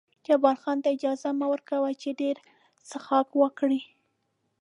[0.25, 2.35] جبار خان ته اجازه مه ور کوه چې ډېر
[2.87, 3.81] څښاک وکړي.